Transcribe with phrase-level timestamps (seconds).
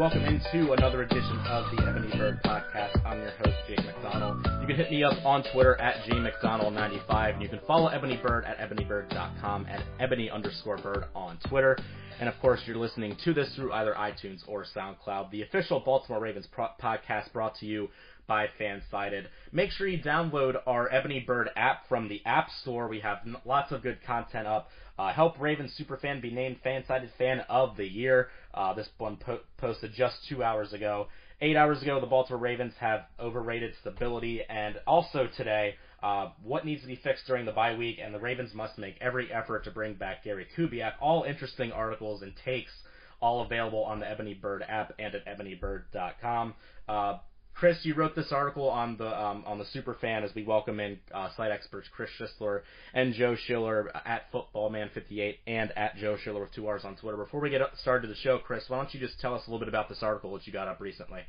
[0.00, 3.04] Welcome into another edition of the Ebony Bird Podcast.
[3.04, 4.46] I'm your host, Jake McDonald.
[4.62, 8.46] You can hit me up on Twitter at jmcdonald95, and you can follow Ebony Bird
[8.46, 11.76] at ebonybird.com and ebony underscore bird on Twitter.
[12.18, 16.22] And of course, you're listening to this through either iTunes or SoundCloud, the official Baltimore
[16.22, 17.90] Ravens pro- podcast brought to you
[18.26, 19.26] by Fansided.
[19.52, 22.88] Make sure you download our Ebony Bird app from the App Store.
[22.88, 24.70] We have lots of good content up.
[24.98, 28.28] Uh, help Ravens superfan be named Fansided Fan of the Year.
[28.52, 31.08] Uh, this one po- posted just two hours ago.
[31.40, 36.82] Eight hours ago, the Baltimore Ravens have overrated stability, and also today, uh, what needs
[36.82, 39.70] to be fixed during the bye week, and the Ravens must make every effort to
[39.70, 40.94] bring back Gary Kubiak.
[41.00, 42.72] All interesting articles and takes,
[43.20, 46.54] all available on the Ebony Bird app and at ebonybird.com.
[46.88, 47.18] Uh,
[47.54, 50.98] Chris, you wrote this article on the um, on the Superfan as we welcome in
[51.12, 52.62] uh, site experts Chris Schisler
[52.94, 57.18] and Joe Schiller at FootballMan58 and at Joe Schiller with two R's on Twitter.
[57.18, 59.50] Before we get started to the show, Chris, why don't you just tell us a
[59.50, 61.20] little bit about this article that you got up recently?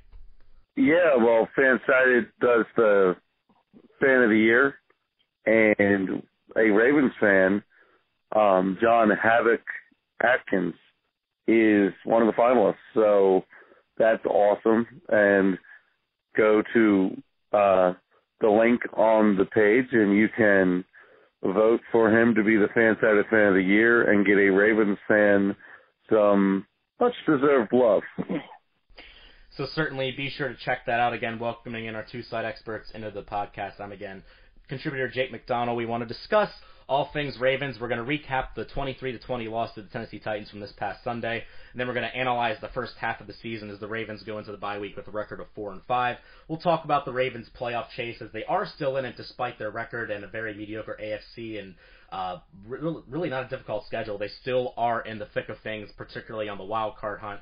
[0.78, 3.16] Yeah, well, Fansided does the
[4.00, 4.76] Fan of the Year,
[5.46, 6.24] and
[6.56, 7.62] a Ravens fan,
[8.36, 9.62] um, John Havoc
[10.24, 10.76] Atkins,
[11.48, 12.76] is one of the finalists.
[12.94, 13.44] So
[13.98, 15.58] that's awesome, and
[16.36, 17.22] go to
[17.54, 17.94] uh,
[18.40, 20.84] the link on the page and you can
[21.44, 24.50] vote for him to be the fan Fansided Fan of the Year and get a
[24.50, 25.56] Ravens fan
[26.10, 26.66] some
[27.00, 28.04] much deserved love.
[29.58, 32.90] So certainly be sure to check that out again, welcoming in our two side experts
[32.92, 33.82] into the podcast.
[33.82, 34.24] I'm again
[34.70, 35.78] contributor Jake McDonald.
[35.78, 36.50] We want to discuss
[36.92, 37.78] all things Ravens.
[37.80, 40.74] We're going to recap the 23 to 20 loss to the Tennessee Titans from this
[40.76, 43.80] past Sunday, and then we're going to analyze the first half of the season as
[43.80, 46.18] the Ravens go into the bye week with a record of four and five.
[46.50, 49.72] We'll talk about the Ravens' playoff chase as they are still in it despite their
[49.72, 51.76] record and a very mediocre AFC and
[52.12, 54.18] uh, really not a difficult schedule.
[54.18, 57.40] They still are in the thick of things, particularly on the wild card hunt.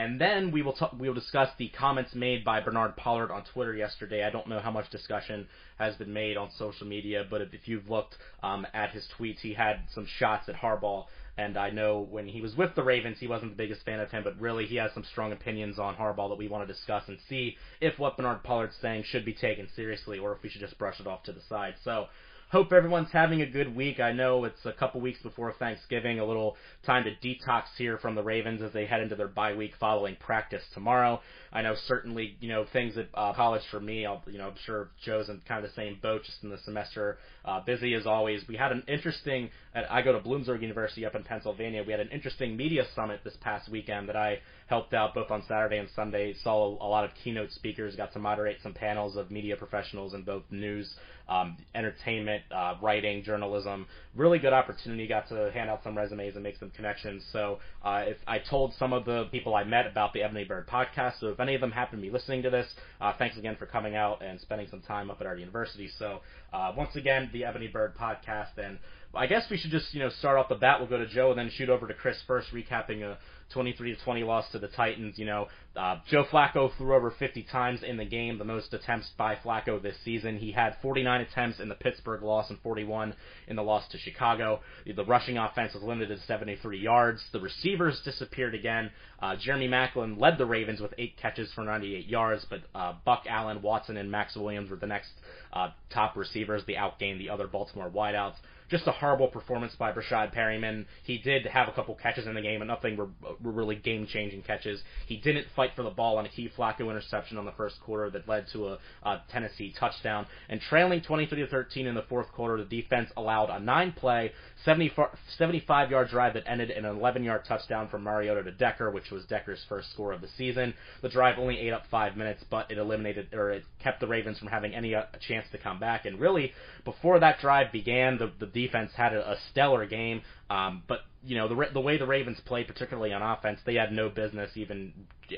[0.00, 3.44] And then we will talk, we will discuss the comments made by Bernard Pollard on
[3.44, 4.24] Twitter yesterday.
[4.24, 5.46] I don't know how much discussion
[5.78, 9.40] has been made on social media, but if, if you've looked um, at his tweets,
[9.40, 11.04] he had some shots at Harbaugh.
[11.36, 14.10] And I know when he was with the Ravens, he wasn't the biggest fan of
[14.10, 17.02] him, but really he has some strong opinions on Harbaugh that we want to discuss
[17.08, 20.62] and see if what Bernard Pollard's saying should be taken seriously or if we should
[20.62, 21.74] just brush it off to the side.
[21.84, 22.06] So
[22.50, 24.00] Hope everyone's having a good week.
[24.00, 28.16] I know it's a couple weeks before Thanksgiving, a little time to detox here from
[28.16, 31.20] the Ravens as they head into their bye week following practice tomorrow.
[31.52, 34.56] I know certainly, you know, things at uh, college for me, I'll, you know, I'm
[34.66, 38.04] sure Joe's in kind of the same boat just in the semester, uh, busy as
[38.04, 38.42] always.
[38.48, 41.84] We had an interesting, I go to Bloomsburg University up in Pennsylvania.
[41.84, 45.44] We had an interesting media summit this past weekend that I helped out both on
[45.46, 46.34] Saturday and Sunday.
[46.42, 50.12] Saw a, a lot of keynote speakers, got to moderate some panels of media professionals
[50.12, 50.92] in both news,
[51.28, 53.86] um, entertainment, uh, writing, journalism.
[54.16, 55.06] Really good opportunity.
[55.06, 57.24] Got to hand out some resumes and make some connections.
[57.32, 60.66] So uh, if I told some of the people I met about the Ebony Bird
[60.66, 62.66] podcast, so if any of them happen to be listening to this,
[63.00, 65.88] uh, thanks again for coming out and spending some time up at our university.
[65.96, 66.20] So
[66.52, 68.78] uh, once again, the Ebony Bird podcast and
[69.14, 70.78] I guess we should just, you know, start off the bat.
[70.78, 73.18] We'll go to Joe and then shoot over to Chris first, recapping a
[73.52, 75.18] 23 to 20 loss to the Titans.
[75.18, 79.10] You know, uh, Joe Flacco threw over 50 times in the game, the most attempts
[79.18, 80.38] by Flacco this season.
[80.38, 83.14] He had 49 attempts in the Pittsburgh loss and 41
[83.48, 84.60] in the loss to Chicago.
[84.86, 87.20] The rushing offense was limited to 73 yards.
[87.32, 88.92] The receivers disappeared again.
[89.20, 93.24] Uh, Jeremy Maclin led the Ravens with eight catches for 98 yards, but uh, Buck
[93.28, 95.10] Allen, Watson, and Maxx Williams were the next
[95.52, 96.62] uh, top receivers.
[96.66, 98.36] They outgained the other Baltimore wideouts
[98.70, 100.86] just a horrible performance by Breshad Perriman.
[101.02, 103.08] He did have a couple catches in the game, but nothing were,
[103.42, 104.80] were really game-changing catches.
[105.06, 108.10] He didn't fight for the ball on a key Flacco interception on the first quarter
[108.10, 110.26] that led to a, a Tennessee touchdown.
[110.48, 114.32] And trailing 23 to 13 in the fourth quarter, the defense allowed a nine-play,
[114.64, 119.10] 75 yard drive that ended in an 11 yard touchdown from Mariota to Decker, which
[119.10, 120.74] was Decker's first score of the season.
[121.02, 124.38] The drive only ate up five minutes, but it eliminated or it kept the Ravens
[124.38, 126.04] from having any uh, chance to come back.
[126.06, 126.52] And really,
[126.84, 130.22] before that drive began, the the defense had a, a stellar game.
[130.48, 133.92] Um, but you know the the way the Ravens played, particularly on offense, they had
[133.92, 134.92] no business even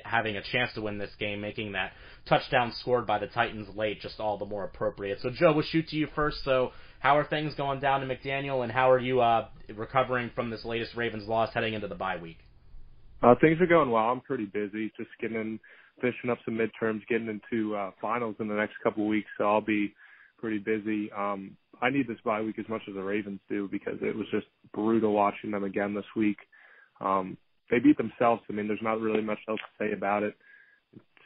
[0.04, 1.92] having a chance to win this game, making that
[2.26, 5.18] touchdown scored by the Titans late just all the more appropriate.
[5.20, 6.44] So Joe, we'll shoot to you first.
[6.44, 10.50] So how are things going down to McDaniel, and how are you uh, recovering from
[10.50, 12.38] this latest Ravens loss heading into the bye week?
[13.22, 14.04] Uh, things are going well.
[14.04, 15.60] I'm pretty busy, just getting in,
[16.00, 19.28] finishing up some midterms, getting into uh, finals in the next couple of weeks.
[19.38, 19.94] So I'll be
[20.38, 21.10] pretty busy.
[21.12, 24.26] Um, I need this bye week as much as the Ravens do because it was
[24.30, 26.38] just brutal watching them again this week.
[27.00, 27.36] Um,
[27.70, 28.42] they beat themselves.
[28.48, 30.34] I mean, there's not really much else to say about it.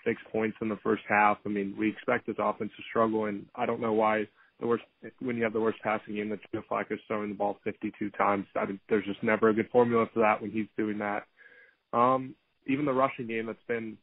[0.04, 1.36] Six points in the first half.
[1.44, 4.26] I mean, we expect this offense to struggle, and I don't know why
[4.60, 4.84] the worst
[5.20, 8.46] when you have the worst passing game that Joe Flacco's throwing the ball 52 times.
[8.56, 11.24] I mean, there's just never a good formula for that when he's doing that.
[11.92, 12.34] Um,
[12.66, 13.98] even the rushing game that's been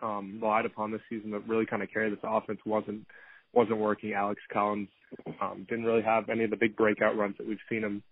[0.00, 3.04] um, relied upon this season that really kind of carried this offense wasn't
[3.52, 4.12] wasn't working.
[4.12, 4.88] Alex Collins
[5.40, 8.02] um, didn't really have any of the big breakout runs that we've seen him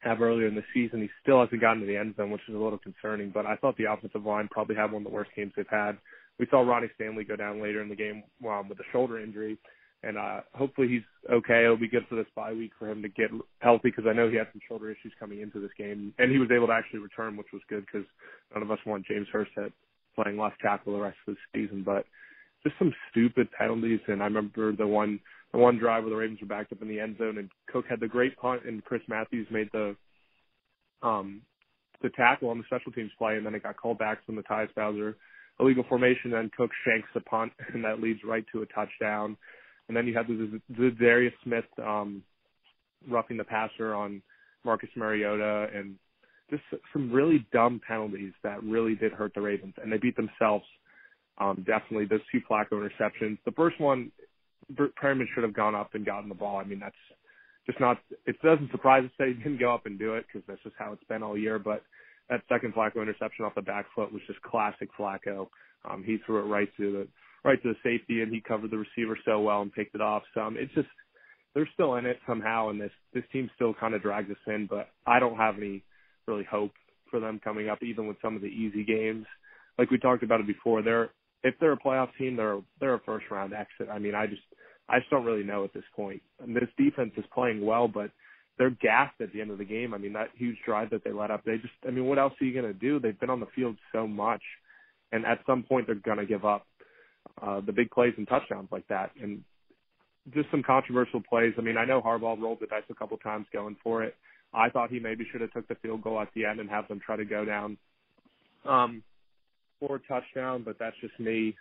[0.00, 1.00] have earlier in the season.
[1.00, 3.30] He still hasn't gotten to the end zone, which is a little concerning.
[3.30, 5.98] But I thought the offensive line probably had one of the worst games they've had.
[6.38, 9.58] We saw Ronnie Stanley go down later in the game um, with a shoulder injury,
[10.02, 11.64] and uh, hopefully he's okay.
[11.64, 14.28] It'll be good for this bye week for him to get healthy because I know
[14.28, 17.00] he had some shoulder issues coming into this game, and he was able to actually
[17.00, 18.06] return, which was good because
[18.52, 19.52] none of us want James Hurst
[20.14, 21.82] playing left tackle the rest of the season.
[21.82, 22.04] But
[22.66, 25.20] just some stupid penalties, and I remember the one
[25.52, 27.84] the one drive where the Ravens were backed up in the end zone, and Cook
[27.88, 29.96] had the great punt, and Chris Matthews made the
[31.02, 31.42] um
[32.02, 34.42] the tackle on the special teams play, and then it got called back from the
[34.42, 35.16] Tyus Bowser
[35.60, 36.30] illegal formation.
[36.30, 39.36] Then Cook shanks the punt, and that leads right to a touchdown.
[39.88, 42.22] And then you have the, the Darius Smith um,
[43.08, 44.22] roughing the passer on
[44.64, 45.96] Marcus Mariota, and
[46.50, 46.62] just
[46.92, 50.64] some really dumb penalties that really did hurt the Ravens, and they beat themselves.
[51.38, 53.38] Um, definitely those two Flacco interceptions.
[53.44, 54.10] The first one,
[54.74, 56.58] Perriman should have gone up and gotten the ball.
[56.58, 56.94] I mean, that's
[57.66, 57.98] just not.
[58.26, 60.76] It doesn't surprise us that he didn't go up and do it because that's just
[60.78, 61.58] how it's been all year.
[61.58, 61.82] But
[62.30, 65.48] that second Flacco interception off the back foot was just classic Flacco.
[65.88, 67.08] Um, he threw it right to the
[67.44, 70.22] right to the safety, and he covered the receiver so well and picked it off.
[70.34, 70.88] So um, it's just
[71.54, 74.66] they're still in it somehow, and this this team still kind of drags us in.
[74.68, 75.82] But I don't have any
[76.26, 76.72] really hope
[77.10, 79.26] for them coming up, even with some of the easy games.
[79.78, 81.10] Like we talked about it before, they're
[81.42, 83.88] if they're a playoff team, they're they're a first round exit.
[83.92, 84.42] I mean, I just
[84.88, 86.22] I just don't really know at this point.
[86.42, 88.10] And this defense is playing well, but
[88.58, 89.92] they're gassed at the end of the game.
[89.92, 92.32] I mean, that huge drive that they let up, they just, I mean, what else
[92.40, 92.98] are you going to do?
[92.98, 94.40] They've been on the field so much,
[95.12, 96.66] and at some point they're going to give up
[97.42, 99.10] uh, the big plays and touchdowns like that.
[99.20, 99.42] And
[100.32, 101.52] just some controversial plays.
[101.58, 104.16] I mean, I know Harbaugh rolled the dice a couple times going for it.
[104.54, 106.88] I thought he maybe should have took the field goal at the end and have
[106.88, 107.76] them try to go down
[108.64, 109.02] um,
[109.80, 111.56] for a touchdown, but that's just me.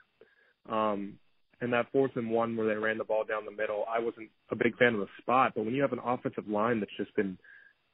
[0.70, 1.14] Um,
[1.62, 4.30] and that fourth and one where they ran the ball down the middle, I wasn't
[4.52, 5.54] a big fan of the spot.
[5.56, 7.38] But when you have an offensive line that's just been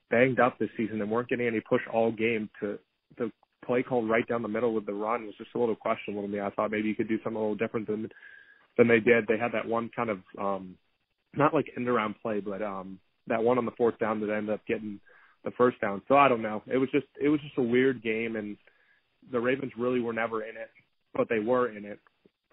[0.09, 2.79] banged up this season and weren't getting any push all game, to
[3.17, 3.31] the
[3.65, 6.27] play call right down the middle with the run was just a little questionable to
[6.27, 6.39] me.
[6.39, 8.09] I thought maybe you could do something a little different than
[8.77, 9.27] than they did.
[9.27, 10.75] They had that one kind of um
[11.35, 14.53] not like end around play, but um that one on the fourth down that ended
[14.53, 14.99] up getting
[15.43, 16.01] the first down.
[16.07, 16.63] So I don't know.
[16.67, 18.57] It was just it was just a weird game and
[19.31, 20.69] the Ravens really were never in it,
[21.13, 21.99] but they were in it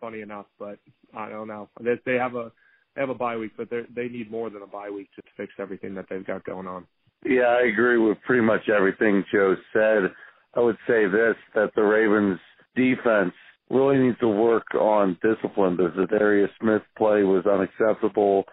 [0.01, 0.47] funny enough.
[0.59, 0.79] But
[1.15, 1.69] I don't know.
[1.81, 2.53] They, they have a
[2.95, 5.23] they have a bye week, but they they need more than a bye week to
[5.37, 6.87] fix everything that they've got going on.
[7.25, 10.11] Yeah, I agree with pretty much everything Joe said.
[10.55, 12.39] I would say this that the Ravens
[12.75, 13.33] defense
[13.71, 15.77] really needs to work on discipline.
[15.77, 18.45] The Darius Smith play was unacceptable.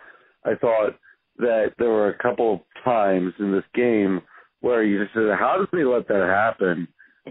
[0.43, 0.95] I thought
[1.37, 4.21] that there were a couple of times in this game
[4.61, 6.87] where you just said, "How does he let that happen?"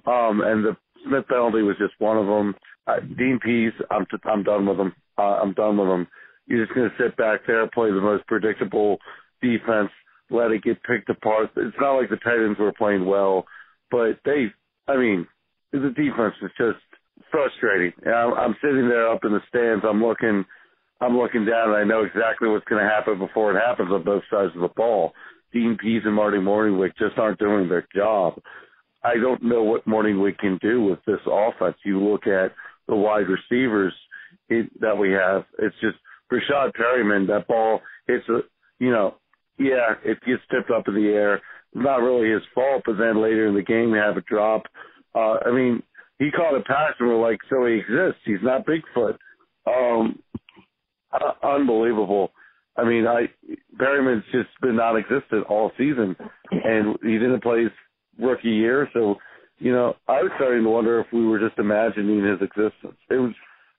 [0.06, 0.76] Um, and the
[1.06, 2.54] Smith penalty was just one of them.
[2.86, 4.94] Uh, Dean Pees, I'm t- I'm done with him.
[5.18, 6.06] Uh, I'm done with him.
[6.46, 8.98] You're just going to sit back there, play the most predictable
[9.40, 9.90] defense,
[10.30, 11.50] let it get picked apart.
[11.56, 13.46] It's not like the Titans were playing well,
[13.90, 14.46] but they,
[14.86, 15.26] I mean,
[15.72, 16.78] the defense is just
[17.30, 17.92] frustrating.
[18.06, 19.84] I'm, I'm sitting there up in the stands.
[19.88, 20.44] I'm looking,
[21.00, 24.04] I'm looking down, and I know exactly what's going to happen before it happens on
[24.04, 25.12] both sides of the ball.
[25.52, 28.40] Dean Pees and Marty Mornhinweg just aren't doing their job.
[29.04, 31.76] I don't know what Mornhinweg can do with this offense.
[31.84, 32.52] You look at
[32.88, 33.92] the wide receivers
[34.48, 35.44] it, that we have.
[35.58, 35.96] It's just
[36.32, 37.26] Breshad Perriman.
[37.26, 38.40] That ball, it's a,
[38.78, 39.16] you know,
[39.58, 41.40] yeah, it gets tipped up in the air.
[41.74, 44.62] Not really his fault, but then later in the game we have a drop.
[45.14, 45.82] Uh, I mean,
[46.18, 48.22] he caught a pass and we're like, so he exists.
[48.24, 49.16] He's not Bigfoot.
[49.66, 50.18] Um,
[51.12, 52.32] uh, unbelievable.
[52.76, 53.28] I mean, I
[53.78, 56.16] Perriman's just been non-existent all season,
[56.50, 57.66] and he didn't play
[58.18, 59.16] rookie year, so
[59.58, 62.96] you know, I was starting to wonder if we were just imagining his existence.
[63.10, 63.32] It was.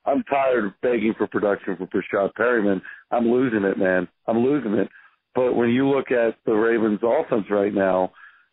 [0.05, 2.79] I'm tired of begging for production for Breshad Perriman.
[3.09, 4.07] I'm losing it, man.
[4.27, 4.87] I'm losing it.
[5.33, 8.11] But when you look at the Ravens' offense right now,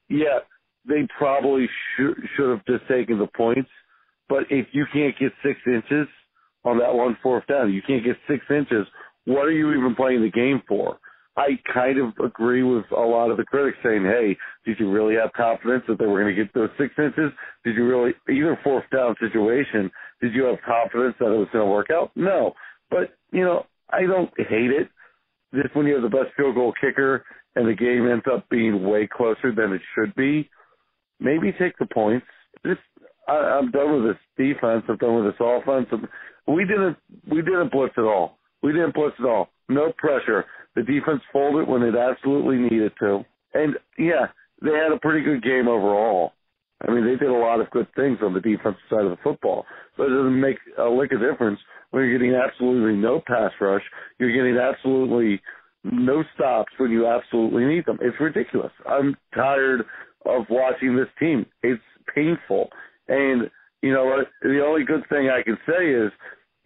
[0.09, 0.39] yeah,
[0.89, 3.71] they probably should should have just taken the points.
[4.29, 6.09] But if you can't get six inches
[6.65, 8.87] on that one fourth down, you can't get six inches.
[9.27, 10.99] What are you even playing the game for?
[11.37, 14.37] I kind of agree with a lot of the critics saying, hey,
[14.67, 17.33] did you really have confidence that they were going to get those six inches?
[17.65, 21.65] Did you really, either fourth down situation, did you have confidence that it was going
[21.65, 22.11] to work out?
[22.17, 22.53] No.
[22.91, 24.89] But, you know, I don't hate it.
[25.55, 27.25] Just when you have the best field goal kicker
[27.57, 30.51] and the game ends up being way closer than it should be,
[31.19, 32.27] maybe take the points.
[32.67, 32.81] Just,
[33.27, 34.85] I, I'm done with this defense.
[34.87, 35.89] I'm done with this offense.
[36.47, 38.39] We didn't, we didn't blitz at all.
[38.63, 39.49] We didn't blitz at all.
[39.69, 40.45] No pressure.
[40.75, 43.25] The defense folded when it absolutely needed to.
[43.55, 44.27] And yeah,
[44.63, 46.33] they had a pretty good game overall.
[46.87, 49.23] I mean, they did a lot of good things on the defensive side of the
[49.23, 49.65] football,
[49.97, 51.61] but it doesn't make a lick of difference
[51.91, 53.83] when you're getting absolutely no pass rush.
[54.19, 55.41] You're getting absolutely
[55.85, 57.99] no stops when you absolutely need them.
[58.01, 58.73] It's ridiculous.
[58.89, 59.83] I'm tired
[60.25, 61.47] of watching this team.
[61.63, 61.83] It's
[62.15, 62.71] painful.
[63.09, 63.51] And
[63.83, 64.23] you know?
[64.41, 66.11] The only good thing I can say is,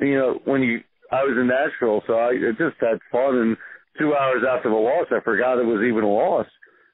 [0.00, 3.36] you know, when you I was in Nashville, so I just had fun.
[3.36, 3.56] And
[3.98, 6.46] two hours after the loss, I forgot it was even a loss.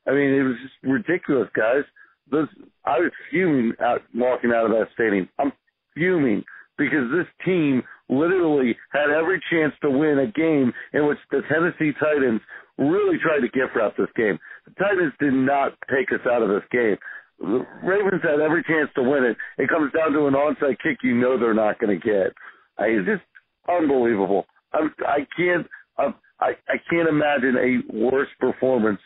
[0.07, 1.85] I mean, it was just ridiculous, guys.
[2.31, 2.47] This,
[2.85, 5.29] I was fuming out walking out of that stadium.
[5.39, 5.53] I'm
[5.95, 6.45] fuming
[6.79, 11.93] because this team literally had every chance to win a game in which the Tennessee
[12.01, 12.41] Titans
[12.79, 14.39] really tried to gift wrap this game.
[14.67, 16.97] The Titans did not take us out of this game.
[17.39, 19.37] The Ravens had every chance to win it.
[19.59, 22.33] It comes down to an onside kick you know they're not going to get.
[22.79, 23.23] I, it's just
[23.69, 24.47] unbelievable.
[24.73, 25.67] I'm, I can't.
[25.99, 29.01] I'm, I I can't imagine a worse performance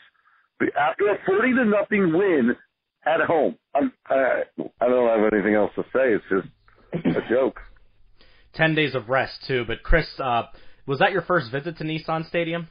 [0.79, 2.57] after a forty to nothing win
[3.05, 3.57] at home.
[3.75, 4.43] I'm, I
[4.81, 6.15] I don't have anything else to say.
[6.15, 7.61] It's just a joke.
[8.55, 9.65] Ten days of rest too.
[9.67, 10.45] But Chris, uh,
[10.87, 12.69] was that your first visit to Nissan Stadium?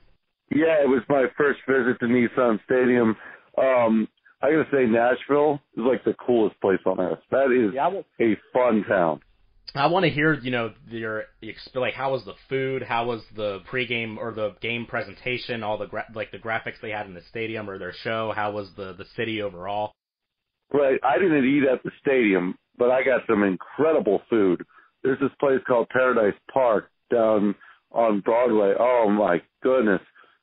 [0.52, 3.16] Yeah, it was my first visit to Nissan Stadium.
[3.58, 4.08] Um,
[4.42, 7.20] I gotta say, Nashville is like the coolest place on earth.
[7.32, 7.90] That is yeah,
[8.22, 9.22] a fun town.
[9.74, 11.26] I want to hear, you know, your
[11.74, 15.88] like how was the food, how was the pregame or the game presentation, all the
[15.88, 18.94] gra- like the graphics they had in the stadium or their show, how was the
[18.94, 19.92] the city overall?
[20.72, 24.66] Right, I didn't eat at the stadium, but I got some incredible food.
[25.04, 27.56] There's this place called Paradise Park down
[27.92, 28.74] on Broadway.
[28.80, 30.02] Oh my goodness,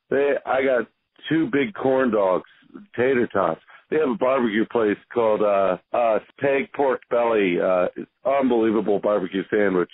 [0.09, 0.87] they I got
[1.29, 2.49] two big corn dogs,
[2.95, 7.57] tater tots they have a barbecue place called uh uh Peg Pork Belly.
[7.61, 7.87] Uh
[8.25, 9.91] unbelievable barbecue sandwich.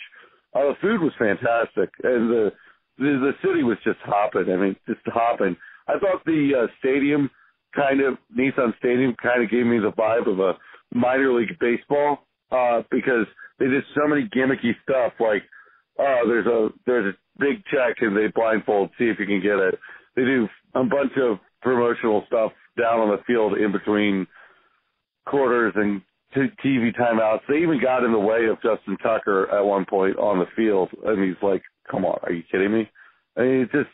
[0.53, 2.51] Uh, the food was fantastic and the
[2.97, 4.51] the, the city was just hopping.
[4.51, 5.55] I mean, just hopping.
[5.87, 7.29] I thought the uh, stadium
[7.73, 10.53] kind of Nissan Stadium kind of gave me the vibe of a
[10.93, 13.27] minor league baseball uh because
[13.59, 15.43] they did so many gimmicky stuff like
[15.99, 19.59] uh there's a there's a big check and they blindfold see if you can get
[19.59, 19.77] it.
[20.15, 24.27] They do a bunch of promotional stuff down on the field in between
[25.25, 26.01] quarters and
[26.35, 27.41] TV timeouts.
[27.47, 30.89] They even got in the way of Justin Tucker at one point on the field,
[31.05, 32.89] and he's like, "Come on, are you kidding me?"
[33.37, 33.89] I mean, it just,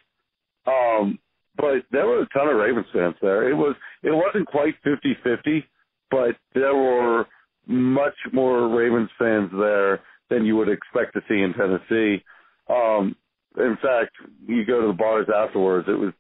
[0.68, 1.20] um,
[1.58, 3.50] but there were a ton of Ravens fans there.
[3.50, 5.66] It was, it wasn't quite fifty-fifty,
[6.12, 7.28] but there were
[7.68, 12.24] much more Ravens fans there than you would expect to see in Tennessee.
[12.70, 13.16] Um,
[13.58, 14.12] in fact,
[14.46, 16.14] you go to the bars afterwards, it was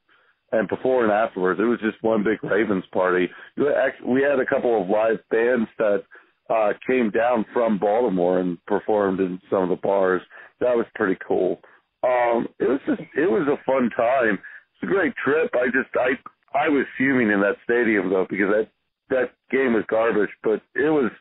[0.59, 3.29] and before and afterwards, it was just one big Ravens party.
[3.57, 6.03] We had a couple of live bands that
[6.50, 10.21] uh, came down from Baltimore and performed in some of the bars.
[10.59, 11.59] That was pretty cool.
[12.03, 14.38] Um, it was just, it was a fun time.
[14.74, 15.51] It's a great trip.
[15.55, 16.12] I just, I,
[16.57, 18.69] I was fuming in that stadium though because that
[19.09, 21.12] that game was garbage, but it was,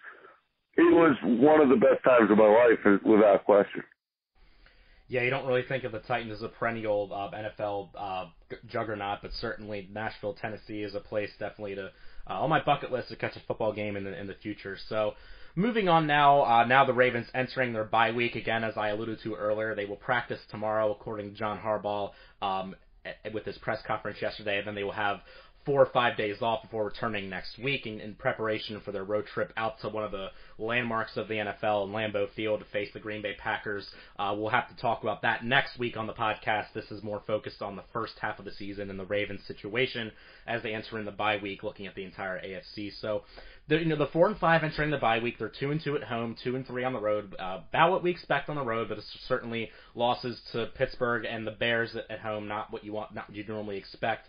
[0.77, 3.83] it was one of the best times of my life without question
[5.09, 8.27] yeah, you don't really think of the Titans as a perennial uh, NFL uh,
[8.67, 11.91] juggernaut, but certainly Nashville, Tennessee is a place definitely to
[12.29, 14.77] uh, on my bucket list to catch a football game in the in the future.
[14.89, 15.15] So.
[15.57, 19.21] Moving on now, uh, now the Ravens entering their bye week again, as I alluded
[19.23, 19.77] to earlier.
[19.77, 22.11] They will practice tomorrow, according to John Harbaugh,
[22.43, 22.75] um,
[23.33, 24.59] with his press conference yesterday.
[24.59, 25.21] And then they will have
[25.65, 29.25] four or five days off before returning next week in, in preparation for their road
[29.33, 30.29] trip out to one of the
[30.59, 33.89] landmarks of the NFL in Lambeau Field to face the Green Bay Packers.
[34.19, 36.67] Uh, we'll have to talk about that next week on the podcast.
[36.75, 40.13] This is more focused on the first half of the season and the Ravens situation
[40.47, 42.93] as they enter in the bye week, looking at the entire AFC.
[43.01, 43.23] So,
[43.69, 45.97] the, you know, the four and five entering the bye week, they're two and two
[45.97, 47.35] at home, two and three on the road.
[47.39, 51.47] Uh, about what we expect on the road, but it's certainly losses to Pittsburgh and
[51.47, 54.29] the Bears at, at home, not what you want, not what you normally expect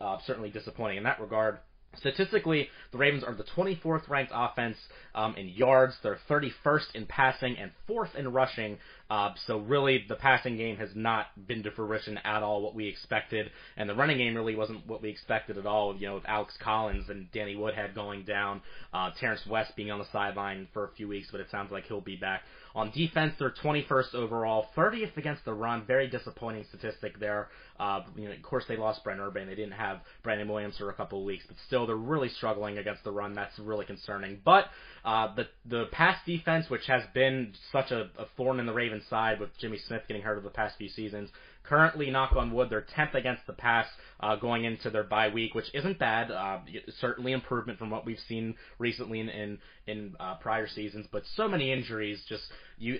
[0.00, 1.58] uh, certainly disappointing in that regard.
[1.98, 4.76] Statistically, the Ravens are the 24th ranked offense
[5.14, 5.94] um, in yards.
[6.02, 8.78] They're 31st in passing and fourth in rushing.
[9.10, 12.88] Uh, so really, the passing game has not been to fruition at all what we
[12.88, 15.94] expected, and the running game really wasn't what we expected at all.
[15.94, 19.98] You know, with Alex Collins and Danny Woodhead going down, uh, Terrance West being on
[19.98, 22.42] the sideline for a few weeks, but it sounds like he'll be back.
[22.74, 25.84] On defense, they're 21st overall, 30th against the run.
[25.86, 27.48] Very disappointing statistic there.
[27.78, 29.46] Uh, you know, of course, they lost Brent Urban.
[29.48, 32.78] They didn't have Brandon Williams for a couple of weeks, but still, they're really struggling
[32.78, 33.34] against the run.
[33.34, 34.40] That's really concerning.
[34.44, 34.66] But
[35.04, 39.04] uh, the the pass defense, which has been such a, a thorn in the Ravens'
[39.10, 41.30] side with Jimmy Smith getting hurt over the past few seasons,
[41.64, 43.86] Currently, knock on wood, they're 10th against the pass
[44.20, 46.30] uh, going into their bye week, which isn't bad.
[46.30, 46.58] Uh,
[47.00, 51.48] certainly improvement from what we've seen recently in in, in uh, prior seasons, but so
[51.48, 52.22] many injuries.
[52.28, 52.44] Just
[52.78, 52.98] you,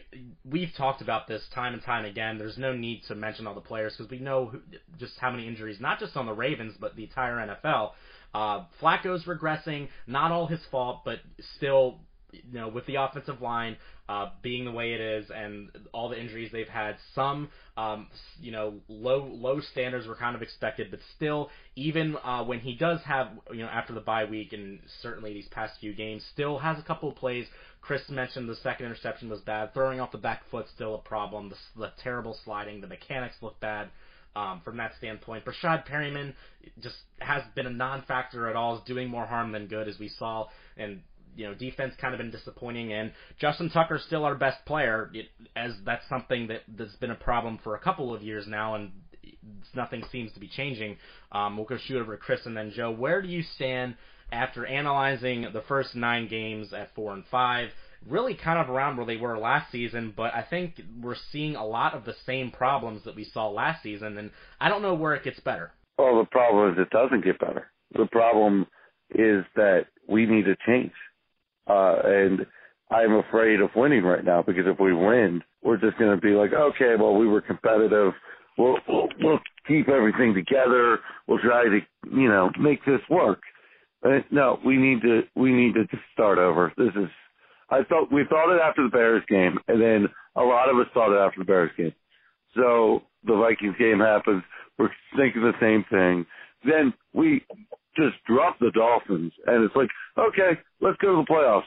[0.51, 2.39] we've talked about this time and time again.
[2.39, 4.61] There's no need to mention all the players because we know who,
[4.99, 7.91] just how many injuries, not just on the Ravens, but the entire NFL.
[8.35, 11.19] Uh, Flacco's regressing, not all his fault, but
[11.57, 12.01] still
[12.33, 13.77] you know, with the offensive line
[14.09, 18.07] uh, being the way it is and all the injuries they've had, some, um,
[18.41, 22.75] you know, low low standards were kind of expected, but still, even uh, when he
[22.75, 26.59] does have, you know, after the bye week and certainly these past few games, still
[26.59, 27.47] has a couple of plays.
[27.81, 31.49] Chris mentioned the second interception was bad, throwing off the back foot still a problem.
[31.49, 33.89] The, the terrible sliding, the mechanics look bad.
[34.37, 35.45] Um, from that standpoint.
[35.45, 36.35] Breshad Perriman
[36.81, 40.09] just has been a non-factor at all, is doing more harm than good, as we
[40.09, 41.03] saw, and
[41.37, 45.27] you know, defense kind of been disappointing, and Justin Tucker's still our best player, it,
[45.57, 48.91] as that's something that that's been a problem for a couple of years now, and
[49.75, 50.97] nothing seems to be changing.
[51.33, 52.91] Um, we'll go shoot over to Chris and then Joe.
[52.91, 53.97] Where do you stand
[54.33, 57.71] after analyzing the first nine games at four and five?
[58.09, 61.65] Really, kind of around where they were last season, but I think we're seeing a
[61.65, 65.15] lot of the same problems that we saw last season, and I don't know where
[65.15, 65.73] it gets better.
[65.97, 67.71] Well, the problem is it doesn't get better.
[67.95, 68.67] The problem
[69.11, 70.93] is that we need to change.
[71.67, 72.47] Uh, and
[72.91, 76.33] I'm afraid of winning right now because if we win, we're just going to be
[76.35, 78.13] like, okay, well, we were competitive.
[78.59, 80.99] We'll, we'll, we'll keep everything together.
[81.27, 81.81] We'll try to,
[82.13, 83.41] you know, make this work.
[84.05, 86.73] Uh, no, we need to, we need to just start over.
[86.77, 87.09] This is,
[87.71, 90.07] I thought, we thought it after the Bears game, and then
[90.37, 91.95] a lot of us thought it after the Bears game.
[92.55, 94.43] So the Vikings game happens.
[94.79, 96.27] We're thinking the same thing.
[96.65, 97.43] Then we
[97.97, 101.63] just drop the Dolphins, and it's like, okay, let's go to the playoffs.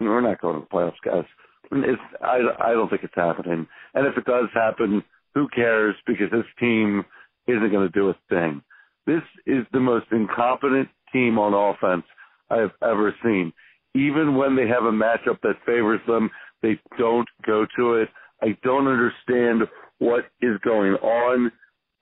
[0.00, 1.24] We're not going to the playoffs, guys.
[1.70, 3.66] It's, I, I don't think it's happening.
[3.94, 5.02] And if it does happen,
[5.34, 5.94] who cares?
[6.06, 7.04] Because this team
[7.46, 8.62] isn't going to do a thing.
[9.06, 12.04] This is the most incompetent team on offense
[12.50, 13.52] I've ever seen.
[13.94, 16.30] Even when they have a matchup that favors them,
[16.62, 18.08] they don't go to it.
[18.42, 19.62] I don't understand
[19.98, 21.50] what is going on.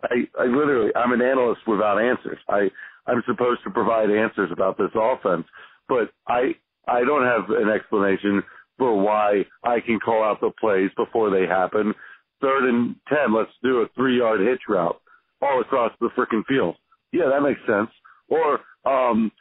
[0.02, 2.38] I, I literally, I'm an analyst without answers.
[2.48, 2.70] I,
[3.06, 5.44] I'm supposed to provide answers about this offense,
[5.88, 6.54] but I
[6.88, 8.42] I don't have an explanation
[8.78, 11.94] for why I can call out the plays before they happen.
[12.40, 15.00] Third and ten, let's do a three yard hitch route
[15.42, 16.76] all across the freaking field.
[17.12, 17.90] Yeah, that makes sense.
[18.28, 19.32] Or um,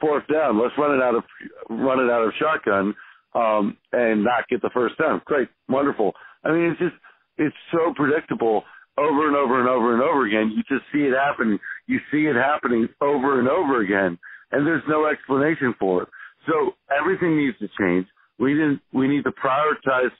[0.00, 1.24] fourth down, let's run it out of
[1.70, 2.94] run it out of shotgun
[3.34, 5.22] um, and not get the first down.
[5.24, 6.12] Great, wonderful.
[6.44, 6.94] I mean, it's just
[7.38, 8.64] it's so predictable
[8.98, 10.52] over and over and over and over again.
[10.54, 11.58] You just see it happen.
[11.86, 14.18] You see it happening over and over again,
[14.52, 16.08] and there's no explanation for it.
[16.46, 18.06] So everything needs to change.
[18.38, 18.80] We didn't.
[18.92, 20.10] We need to prioritize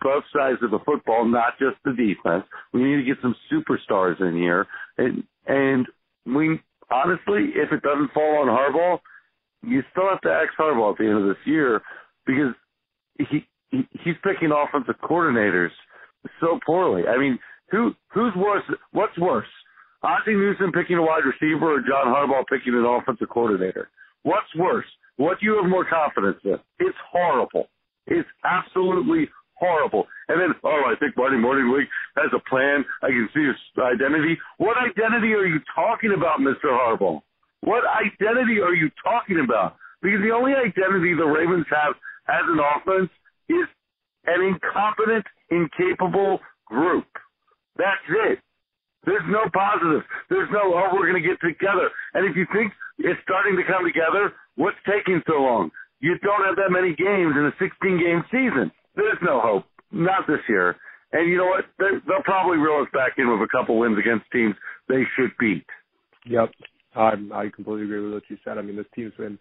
[0.00, 2.44] both sides of the football, not just the defense.
[2.72, 4.66] We need to get some superstars in here,
[4.98, 5.86] and and
[6.26, 6.60] we
[6.90, 8.98] honestly, if it doesn't fall on Harbaugh,
[9.62, 11.82] you still have to ask Harbaugh at the end of this year
[12.26, 12.54] because
[13.18, 15.70] he, he he's picking offensive coordinators
[16.40, 17.02] so poorly.
[17.06, 17.38] I mean,
[17.70, 18.64] who who's worse?
[18.92, 19.48] What's worse?
[20.02, 23.88] Ozzie Newsome picking a wide receiver or John Harbaugh picking an offensive coordinator?
[24.22, 24.86] What's worse?
[25.16, 26.58] What do you have more confidence in?
[26.78, 27.68] It's horrible.
[28.06, 30.06] It's absolutely horrible.
[30.28, 32.84] And then, oh, I think Marty Mornhinweg has a plan.
[33.02, 34.36] I can see his identity.
[34.58, 36.68] What identity are you talking about, Mr.
[36.68, 37.20] Harbaugh?
[37.60, 39.76] What identity are you talking about?
[40.02, 41.94] Because the only identity the Ravens have
[42.28, 43.10] as an offense
[43.48, 43.68] is
[44.26, 47.06] an incompetent, incapable group.
[47.76, 48.38] That's it.
[49.04, 50.02] There's no positive.
[50.30, 51.90] There's no, oh, we're going to get together.
[52.14, 55.70] And if you think it's starting to come together, what's taking so long?
[56.00, 57.68] You don't have that many games in a 16
[58.00, 58.72] game season.
[58.96, 59.64] There's no hope.
[59.92, 60.76] Not this year.
[61.12, 61.64] And you know what?
[61.78, 64.54] they they'll probably reel us back in with a couple wins against teams
[64.88, 65.64] they should beat.
[66.26, 66.50] Yep.
[66.96, 68.58] I, I completely agree with what you said.
[68.58, 69.38] I mean, this team's been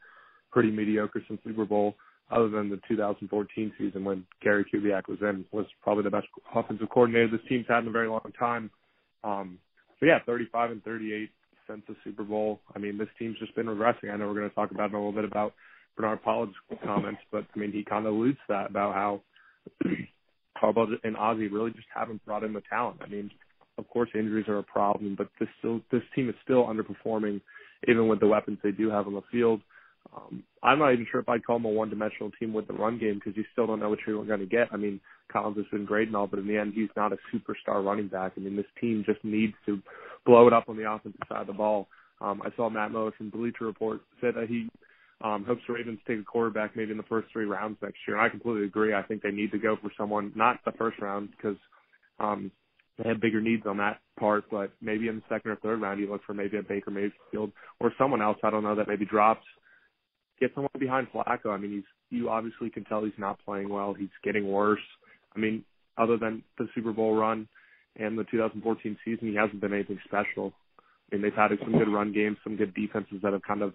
[0.52, 1.96] pretty mediocre since Super Bowl
[2.32, 6.90] other than the 2014 season when Gary Kubiak was in, was probably the best offensive
[6.90, 8.72] coordinator this team's had in a very long time.
[9.24, 9.60] Um,
[10.00, 11.30] so yeah, 35 and 38
[11.68, 12.60] since the Super Bowl.
[12.76, 14.12] I mean, this team's just been regressing.
[14.12, 15.54] I know we're going to talk about in a little bit about
[15.96, 19.22] Bernard Pollard's comments, but I mean, he kind of alludes to that about how
[20.62, 23.02] Harbaugh and Ozzie really just haven't brought in the talent.
[23.02, 23.32] I mean,
[23.78, 27.42] of course, injuries are a problem, but this still this team is still underperforming,
[27.88, 29.62] even with the weapons they do have on the field.
[30.16, 33.00] Um, I'm not even sure if I'd call them a one-dimensional team with the run
[33.00, 34.68] game because you still don't know what you're going to get.
[34.72, 35.00] I mean,
[35.32, 38.08] Collins has been great and all, but in the end, he's not a superstar running
[38.08, 38.34] back.
[38.38, 39.82] I mean, this team just needs to
[40.26, 41.88] blow it up on the offensive side of the ball.
[42.22, 44.70] Um, I saw Matt Moe from Bleacher Report said that he
[45.22, 48.18] um, hopes the Ravens take a quarterback maybe in the first three rounds next year.
[48.18, 48.94] And I completely agree.
[48.94, 51.58] I think they need to go for someone not the first round because
[52.20, 52.52] um,
[52.98, 56.00] they have bigger needs on that part, but maybe in the second or third round
[56.00, 59.06] you look for maybe a Baker Mayfield or someone else, I don't know, that maybe
[59.06, 59.46] drops.
[60.40, 61.48] Get someone behind Flacco.
[61.48, 63.94] I mean, he's you obviously can tell he's not playing well.
[63.94, 64.82] He's getting worse.
[65.36, 65.64] I mean,
[65.98, 67.48] other than the Super Bowl run
[67.96, 70.54] and the 2014 season, he hasn't been anything special.
[70.80, 73.74] I mean, they've had some good run games, some good defenses that have kind of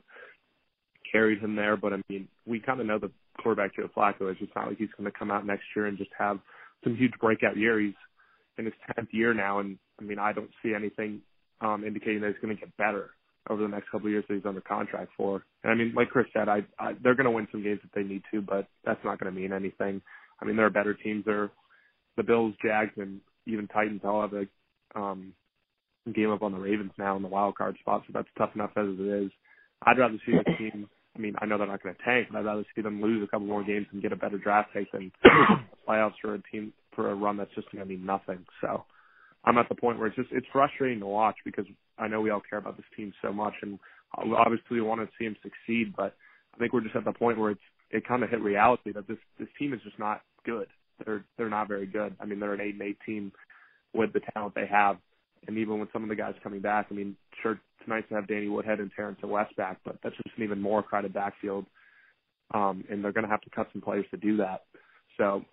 [1.10, 1.76] carried him there.
[1.76, 4.36] But I mean, we kind of know the quarterback Joe Flacco is.
[4.40, 6.38] It's not like he's going to come out next year and just have
[6.84, 7.80] some huge breakout year.
[7.80, 7.94] He's
[8.56, 11.20] in his 10th year now, and I mean, I don't see anything
[11.60, 13.10] um, indicating that he's going to get better
[13.48, 15.44] over the next couple of years that he's under contract for.
[15.62, 17.90] And I mean, like Chris said, I, I they're going to win some games if
[17.92, 20.00] they need to, but that's not going to mean anything.
[20.40, 21.24] I mean, there are better teams.
[21.24, 21.50] There,
[22.16, 25.32] the Bills, Jags, and even Titans all have a um,
[26.14, 28.70] game up on the Ravens now in the wild card spot, so that's tough enough
[28.76, 29.30] as it is.
[29.82, 30.88] I'd rather see the team.
[31.16, 33.22] I mean, I know they're not going to tank, but I'd rather see them lose
[33.22, 35.10] a couple more games and get a better draft pick than
[35.88, 38.44] playoffs for a team for a run that's just going to mean nothing.
[38.60, 38.84] So
[39.44, 41.66] I'm at the point where it's just it's frustrating to watch because
[41.98, 43.78] I know we all care about this team so much, and
[44.16, 45.94] obviously we want to see him succeed.
[45.96, 46.14] But
[46.54, 49.08] I think we're just at the point where it's it kind of hit reality that
[49.08, 50.66] this this team is just not good.
[51.04, 52.16] They're they're not very good.
[52.20, 53.32] I mean, they're an eight and eight team
[53.94, 54.96] with the talent they have,
[55.46, 56.88] and even with some of the guys coming back.
[56.90, 60.36] I mean, sure, nice to have Danny Woodhead and Terrance West back, but that's just
[60.36, 61.66] an even more crowded backfield.
[62.54, 64.62] Um, and they're going to have to cut some players to do that.
[65.18, 65.44] So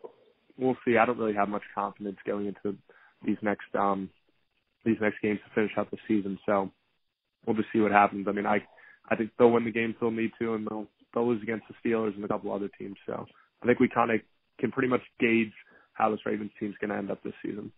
[0.57, 0.97] we'll see.
[0.97, 2.77] I don't really have much confidence going into
[3.25, 4.09] these next um
[4.85, 6.37] these next games to finish out the season.
[6.45, 6.71] So
[7.45, 8.27] we'll just see what happens.
[8.27, 8.63] I mean, I
[9.09, 11.89] I think they'll win the games they'll need to, and they'll they'll lose against the
[11.89, 12.97] Steelers and a couple other teams.
[13.05, 13.25] So
[13.61, 14.21] I think we kind of
[14.59, 15.53] can pretty much gauge
[15.93, 17.71] how this Ravens team's going to end up this season.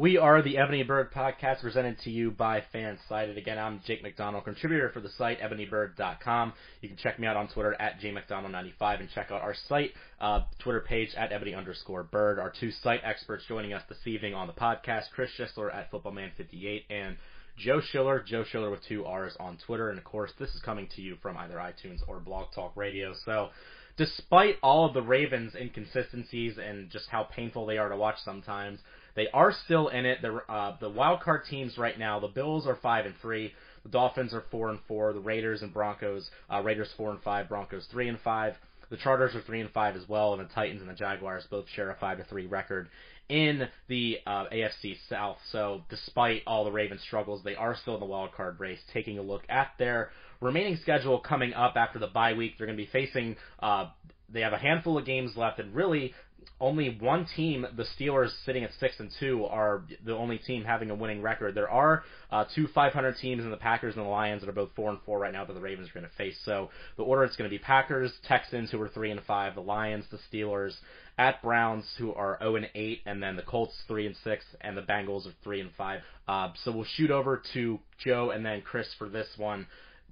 [0.00, 3.36] We are the Ebony Bird podcast presented to you by Fansided.
[3.36, 6.52] Again, I'm Jake McDonald, contributor for the site, ebonybird.com.
[6.80, 10.42] You can check me out on Twitter at jmcdonald95 and check out our site, uh,
[10.60, 12.38] Twitter page at ebony underscore bird.
[12.38, 16.84] Our two site experts joining us this evening on the podcast, Chris Schisler at footballman58
[16.90, 17.16] and
[17.56, 19.90] Joe Schiller, Joe Schiller with two R's on Twitter.
[19.90, 23.14] And of course, this is coming to you from either iTunes or Blog Talk Radio.
[23.24, 23.48] So,
[23.96, 28.78] despite all of the Ravens' inconsistencies and just how painful they are to watch sometimes,
[29.14, 30.22] they are still in it.
[30.22, 33.52] The uh, the wild card teams right now, the Bills are five and three.
[33.82, 35.12] The Dolphins are four and four.
[35.12, 37.48] The Raiders and Broncos, uh, Raiders four and five.
[37.48, 38.54] Broncos three and five.
[38.90, 41.66] The Chargers are three and five as well, and the Titans and the Jaguars both
[41.74, 42.88] share a five to three record
[43.28, 45.36] in the uh, AFC South.
[45.52, 48.78] So, despite all the Ravens' struggles, they are still in the wild card race.
[48.92, 52.78] Taking a look at their remaining schedule coming up after the bye week, they're going
[52.78, 53.36] to be facing.
[53.60, 53.90] Uh,
[54.30, 56.14] they have a handful of games left, and really
[56.60, 60.90] only one team, the Steelers, sitting at six and two, are the only team having
[60.90, 61.54] a winning record.
[61.54, 64.70] There are uh, two 500 teams in the Packers and the Lions that are both
[64.74, 66.36] four and four right now that the Ravens are going to face.
[66.44, 69.60] So the order it's going to be Packers, Texans, who are three and five, the
[69.60, 70.74] Lions, the Steelers,
[71.16, 74.76] at Browns, who are 0 and 8, and then the Colts 3 and 6, and
[74.76, 76.00] the Bengals are 3 and 5.
[76.28, 79.66] Uh, so we'll shoot over to Joe and then Chris for this one.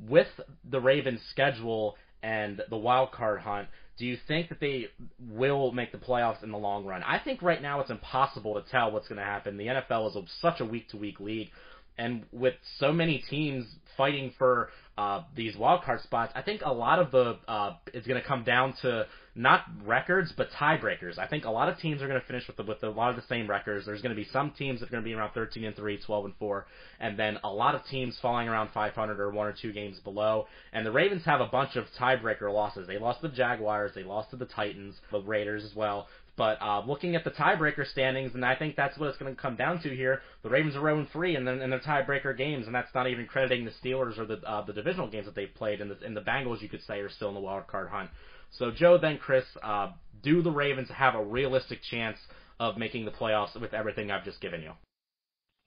[0.09, 0.29] With
[0.69, 4.89] the Ravens' schedule and the wild card hunt, do you think that they
[5.31, 7.03] will make the playoffs in the long run?
[7.03, 9.57] I think right now it's impossible to tell what's going to happen.
[9.57, 11.49] The NFL is such a week to week league,
[11.97, 16.73] and with so many teams fighting for uh, these wild card spots, I think a
[16.73, 21.19] lot of the uh, is going to come down to not records but tiebreakers.
[21.19, 23.11] I think a lot of teams are going to finish with the, with a lot
[23.11, 23.85] of the same records.
[23.85, 25.99] There's going to be some teams that are going to be around 13 and 3,
[25.99, 26.67] 12 and 4,
[27.01, 30.47] and then a lot of teams falling around 500 or one or two games below.
[30.73, 32.87] And the Ravens have a bunch of tiebreaker losses.
[32.87, 36.09] They lost to the Jaguars, they lost to the Titans, the Raiders as well.
[36.37, 39.41] But uh, looking at the tiebreaker standings, and I think that's what it's going to
[39.41, 40.21] come down to here.
[40.43, 43.65] The Ravens are 0 3 in, in their tiebreaker games, and that's not even crediting
[43.65, 45.81] the Steelers or the uh, the divisional games that they've played.
[45.81, 48.11] And the, and the Bengals, you could say, are still in the wild card hunt.
[48.51, 52.19] So Joe, then Chris, uh, do the Ravens have a realistic chance
[52.61, 54.73] of making the playoffs with everything I've just given you?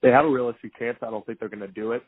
[0.03, 0.97] They have a realistic chance.
[1.01, 2.03] I don't think they're going to do it.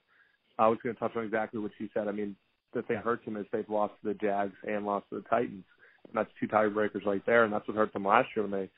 [0.60, 2.08] I was going to touch on exactly what you said.
[2.08, 2.36] I mean,
[2.74, 5.66] the thing hurts them is they've lost to the Jags and lost to the Titans
[6.12, 8.70] and that's two tiebreakers right there, and that's what hurt them last year when they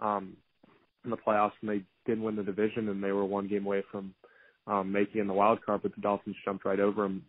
[0.00, 0.36] um
[1.04, 3.82] in the playoffs and they didn't win the division and they were one game away
[3.90, 4.14] from
[4.66, 7.24] um making in the wild card, but the Dolphins jumped right over them.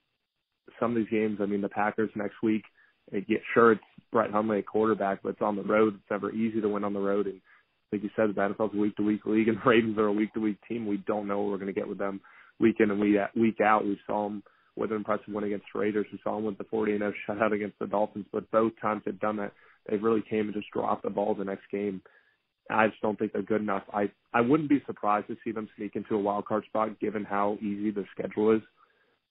[0.80, 2.63] Some of these games, I mean, the Packers next week,
[3.12, 5.95] they get sure it's Brett Hundley at quarterback, but it's on the road.
[5.95, 7.41] It's never easy to win on the road, and
[7.91, 10.13] like you said, the NFL's a week to week league, and the Ravens are a
[10.13, 10.88] week to week team.
[10.88, 12.21] We don't know what we're going to get with them
[12.60, 13.01] week in and.
[13.36, 14.43] Week out, we saw them
[14.75, 16.05] with an impressive win against the Raiders.
[16.12, 19.19] We saw them with the 40 0 shutout against the Dolphins, but both times they've
[19.19, 19.53] done that,
[19.89, 22.01] they really came and just dropped the ball the next game.
[22.69, 23.84] I just don't think they're good enough.
[23.93, 27.25] I I wouldn't be surprised to see them sneak into a wild card spot given
[27.25, 28.62] how easy their schedule is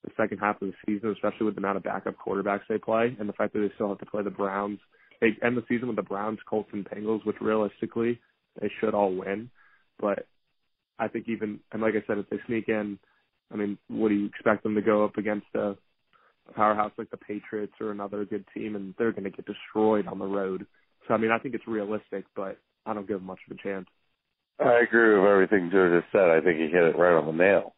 [0.04, 3.14] the second half of the season, especially with the amount of backup quarterbacks they play
[3.18, 4.78] and the fact that they still have to play the Browns.
[5.20, 8.18] They end the season with the Browns, Colts, and Bengals, which realistically
[8.60, 9.50] they should all win.
[9.98, 10.26] But
[10.98, 12.98] I think even and like I said, if they sneak in,
[13.52, 15.76] I mean, what do you expect them to go up against a,
[16.56, 20.18] powerhouse like the Patriots or another good team, and they're going to get destroyed on
[20.18, 20.66] the road.
[21.06, 23.62] So I mean, I think it's realistic, but I don't give them much of a
[23.62, 23.86] chance.
[24.58, 26.28] I agree with everything Joe just said.
[26.28, 27.74] I think he hit it right on the nail.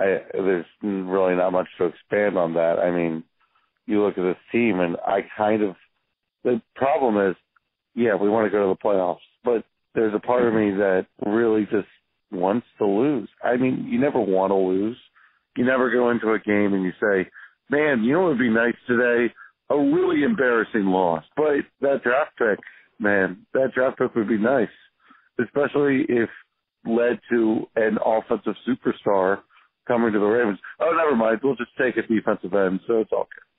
[0.00, 2.78] I, there's really not much to expand on that.
[2.78, 3.22] I mean,
[3.86, 5.76] you look at this team, and I kind of
[6.42, 7.36] the problem is,
[7.94, 11.06] yeah, we want to go to the playoffs, but there's a part of me that
[11.26, 11.88] really just
[12.32, 13.28] wants to lose.
[13.42, 14.96] I mean, you never want to lose.
[15.56, 17.28] You never go into a game and you say,
[17.70, 19.32] "Man, you know what would be nice today?
[19.70, 22.58] A really embarrassing loss." But that draft pick,
[22.98, 24.68] man, that draft pick would be nice,
[25.38, 26.30] especially if
[26.86, 29.42] led to an offensive superstar
[29.86, 30.58] coming to the Ravens.
[30.78, 31.40] Oh, never mind.
[31.42, 33.49] We'll just take a defensive end, so it's all good.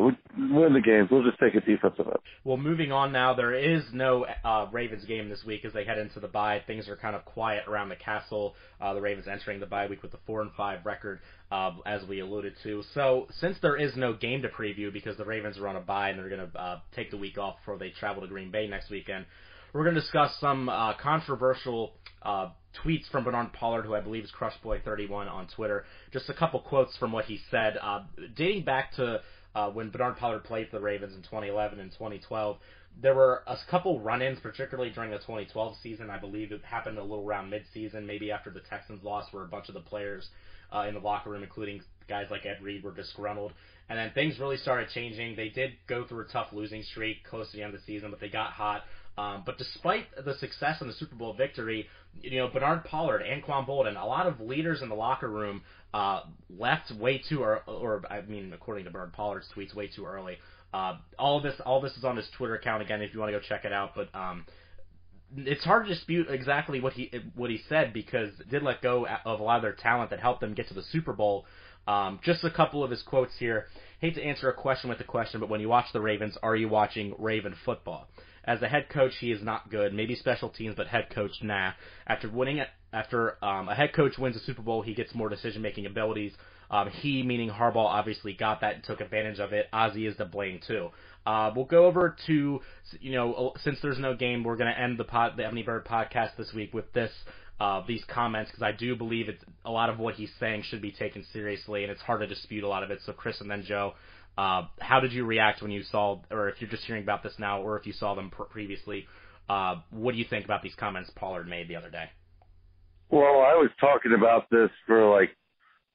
[0.00, 1.08] We'll win the games.
[1.10, 2.16] We'll just take a defensive end.
[2.44, 5.98] Well, moving on now, there is no uh, Ravens game this week as they head
[5.98, 6.62] into the bye.
[6.66, 8.54] Things are kind of quiet around the castle.
[8.80, 11.20] Uh, the Ravens entering the bye week with a four and five record,
[11.52, 12.82] uh, as we alluded to.
[12.94, 16.10] So, since there is no game to preview because the Ravens are on a bye
[16.10, 18.66] and they're going to uh, take the week off before they travel to Green Bay
[18.66, 19.26] next weekend,
[19.74, 22.48] we're going to discuss some uh, controversial uh,
[22.84, 25.84] tweets from Bernard Pollard, who I believe is Crushboy31 on Twitter.
[26.12, 27.76] Just a couple quotes from what he said,
[28.36, 29.20] dating back to
[29.54, 32.56] uh, when Bernard Pollard played for the Ravens in 2011 and 2012.
[33.00, 36.10] There were a couple run-ins, particularly during the 2012 season.
[36.10, 39.48] I believe it happened a little around mid-season, maybe after the Texans lost, where a
[39.48, 40.28] bunch of the players
[40.72, 43.52] uh, in the locker room, including guys like Ed Reed, were disgruntled.
[43.88, 45.36] And then things really started changing.
[45.36, 48.10] They did go through a tough losing streak close to the end of the season,
[48.10, 48.82] but they got hot.
[49.18, 51.86] Um, but despite the success and the Super Bowl victory,
[52.22, 56.22] you know Bernard Pollard, Anquan Boldin, a lot of leaders in the locker room uh,
[56.58, 60.38] left way too early, or I mean, according to Bernard Pollard's tweets, way too early.
[60.72, 63.38] Uh, all this, all this is on his Twitter account again, if you want to
[63.38, 63.90] go check it out.
[63.94, 64.46] But um,
[65.36, 69.40] it's hard to dispute exactly what he what he said because did let go of
[69.40, 71.44] a lot of their talent that helped them get to the Super Bowl.
[71.86, 73.66] Um, just a couple of his quotes here.
[74.00, 76.54] Hate to answer a question with a question, but when you watch the Ravens, are
[76.54, 78.08] you watching Raven football?
[78.44, 79.92] As a head coach, he is not good.
[79.92, 81.72] Maybe special teams, but head coach, nah.
[82.06, 85.62] After winning, after um, a head coach wins a Super Bowl, he gets more decision
[85.62, 86.32] making abilities.
[86.70, 89.66] Um, he, meaning Harbaugh, obviously got that and took advantage of it.
[89.72, 90.90] Ozzie is to blame too.
[91.26, 92.60] Uh, we'll go over to,
[93.00, 95.84] you know, since there's no game, we're going to end the pod, the Ebony Bird
[95.84, 97.10] podcast this week with this,
[97.60, 100.80] uh, these comments because I do believe it's a lot of what he's saying should
[100.80, 103.00] be taken seriously, and it's hard to dispute a lot of it.
[103.04, 103.94] So Chris and then Joe,
[104.38, 107.34] uh, how did you react when you saw, or if you're just hearing about this
[107.38, 109.06] now, or if you saw them pr- previously?
[109.48, 112.10] Uh, what do you think about these comments Pollard made the other day?
[113.10, 115.30] Well, I was talking about this for like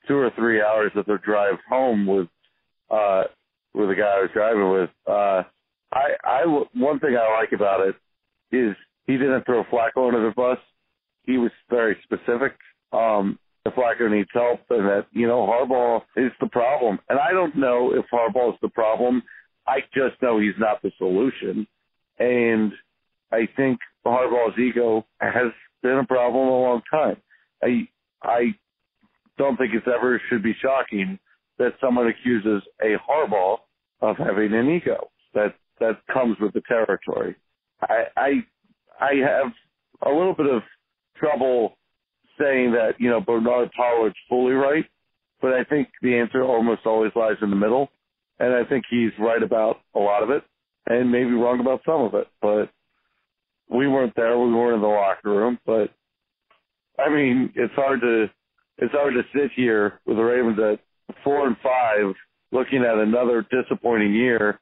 [0.07, 2.27] two or three hours of the drive home with
[2.91, 3.23] uh
[3.73, 4.89] with the guy I was driving with.
[5.07, 5.43] Uh,
[5.93, 7.95] I I one thing I like about it
[8.51, 8.75] is
[9.07, 10.57] he didn't throw Flacco under the bus.
[11.23, 12.53] He was very specific.
[12.91, 16.99] Um, the Flacco needs help and that, you know, Harbaugh is the problem.
[17.10, 19.23] And I don't know if Harbaugh is the problem.
[19.67, 21.67] I just know he's not the solution.
[22.19, 22.71] And
[23.32, 25.51] I think Harbaugh's ego has
[25.82, 27.17] been a problem a long time.
[27.63, 27.88] I
[28.21, 28.56] I
[29.38, 31.19] don't think it's ever should be shocking
[31.58, 33.58] that someone accuses a Harbaugh
[34.01, 35.10] of having an ego.
[35.34, 37.36] That that comes with the territory.
[37.82, 38.30] I I
[38.99, 39.51] I have
[40.06, 40.62] a little bit of
[41.17, 41.78] trouble
[42.39, 44.85] saying that, you know, Bernard Pollard's fully right,
[45.41, 47.89] but I think the answer almost always lies in the middle.
[48.39, 50.43] And I think he's right about a lot of it
[50.87, 52.27] and maybe wrong about some of it.
[52.41, 52.69] But
[53.69, 54.37] we weren't there.
[54.37, 55.57] We weren't in the locker room.
[55.65, 55.89] But
[56.99, 58.25] I mean, it's hard to
[58.77, 62.13] it's hard to sit here with the Ravens at four and five,
[62.51, 64.59] looking at another disappointing year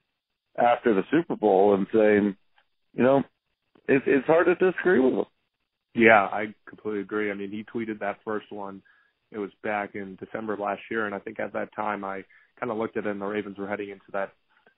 [0.57, 2.35] after the Super Bowl, and saying,
[2.93, 3.23] you know,
[3.87, 5.25] it's it's hard to disagree with them.
[5.95, 7.31] Yeah, I completely agree.
[7.31, 8.81] I mean, he tweeted that first one.
[9.31, 12.23] It was back in December of last year, and I think at that time I
[12.59, 14.31] kind of looked at it, and the Ravens were heading into that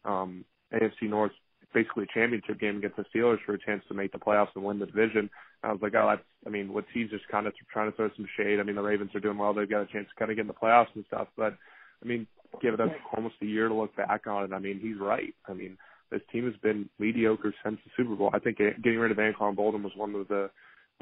[0.06, 1.32] um, AFC North
[1.74, 4.80] basically championship game against the Steelers for a chance to make the playoffs and win
[4.80, 5.30] the division.
[5.62, 6.22] I was like, oh, that's.
[6.48, 8.60] I mean, what's he just kind of trying to throw some shade?
[8.60, 10.42] I mean, the Ravens are doing well; they've got a chance to kind of get
[10.42, 11.28] in the playoffs and stuff.
[11.36, 11.58] But
[12.04, 12.28] I mean,
[12.62, 12.80] give it
[13.16, 14.54] almost a year to look back on it.
[14.54, 15.34] I mean, he's right.
[15.48, 15.78] I mean,
[16.12, 18.30] this team has been mediocre since the Super Bowl.
[18.34, 20.50] I think getting rid of Anquan Boldin was one of the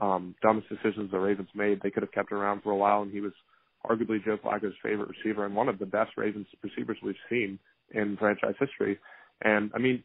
[0.01, 1.82] um, dumbest decisions the Ravens made.
[1.82, 3.34] They could have kept him around for a while, and he was
[3.86, 7.60] arguably Joe Flacco's favorite receiver and one of the best Ravens receivers we've seen
[7.91, 8.97] in franchise history.
[9.41, 10.03] And I mean,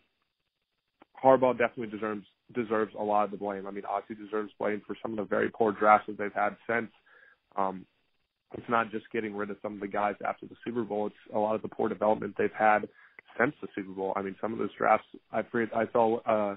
[1.22, 2.24] Harbaugh definitely deserves
[2.54, 3.66] deserves a lot of the blame.
[3.66, 6.56] I mean, Ozzie deserves blame for some of the very poor drafts that they've had
[6.68, 6.90] since.
[7.56, 7.84] Um,
[8.54, 11.34] it's not just getting rid of some of the guys after the Super Bowl; it's
[11.34, 12.88] a lot of the poor development they've had
[13.38, 14.12] since the Super Bowl.
[14.16, 15.40] I mean, some of those drafts, I
[15.74, 16.56] I saw uh,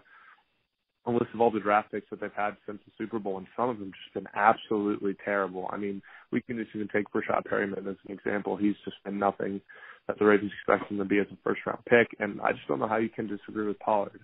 [1.05, 3.47] a list of all the draft picks that they've had since the Super Bowl, and
[3.57, 5.67] some of them just been absolutely terrible.
[5.71, 8.55] I mean, we can just even take Breshad Perriman as an example.
[8.55, 9.61] He's just been nothing
[10.07, 12.67] that the Ravens expect him to be as a first round pick, and I just
[12.67, 14.19] don't know how you can disagree with Pollard.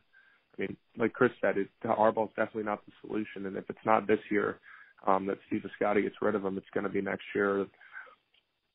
[0.58, 4.08] I mean, like Chris said, it, Harbaugh's definitely not the solution, and if it's not
[4.08, 4.60] this year
[5.06, 7.66] um, that Steve Bisciotti gets rid of him, it's going to be next year.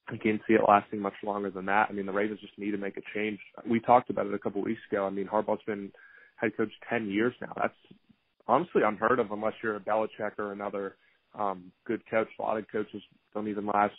[0.08, 1.86] I can't see it lasting much longer than that.
[1.88, 3.38] I mean, the Ravens just need to make a change.
[3.68, 5.06] We talked about it a couple weeks ago.
[5.06, 5.92] I mean, Harbaugh's been
[6.42, 7.52] head coach 10 years now.
[7.57, 7.74] That's
[8.48, 10.96] honestly unheard of unless you're a Belichick or another
[11.38, 12.28] um, good coach.
[12.38, 13.02] A lot of coaches
[13.33, 13.94] don't even last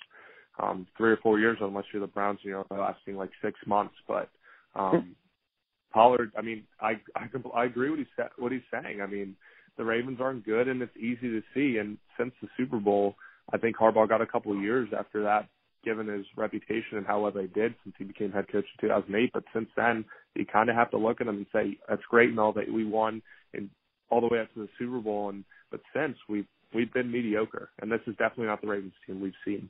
[0.61, 3.95] um, three or four years unless you're the Browns, you know, lasting like six months.
[4.07, 4.29] But
[4.75, 5.15] um,
[5.93, 9.01] Pollard, I mean, I I, I agree what he's what he's saying.
[9.01, 9.35] I mean,
[9.77, 11.77] the Ravens aren't good, and it's easy to see.
[11.77, 13.15] And since the Super Bowl,
[13.51, 15.47] I think Harbaugh got a couple of years after that
[15.83, 19.31] given his reputation and how well they did since he became head coach in 2008.
[19.33, 22.29] But since then, you kind of have to look at him and say, that's great
[22.29, 23.21] and all that we won
[23.53, 23.69] and
[24.09, 25.29] all the way up to the Super Bowl.
[25.29, 29.21] And but since we've we've been mediocre, and this is definitely not the Ravens team
[29.21, 29.69] we've seen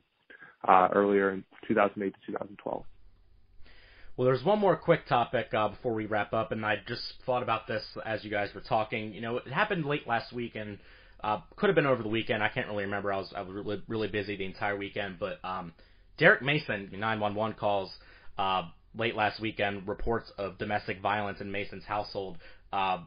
[0.66, 2.84] uh, earlier in 2008 to 2012.
[4.16, 7.42] Well, there's one more quick topic uh, before we wrap up, and I just thought
[7.42, 9.12] about this as you guys were talking.
[9.12, 10.78] You know, it happened late last week, and
[11.22, 12.42] uh, could have been over the weekend.
[12.42, 13.12] I can't really remember.
[13.12, 15.72] I was I was really, really busy the entire weekend, but um,
[16.18, 17.90] Derrick Mason, 911 calls
[18.38, 18.62] uh,
[18.96, 22.38] late last weekend, reports of domestic violence in Mason's household.
[22.72, 22.98] Uh,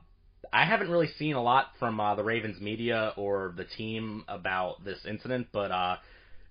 [0.51, 4.83] I haven't really seen a lot from uh, the Ravens media or the team about
[4.83, 5.97] this incident, but uh,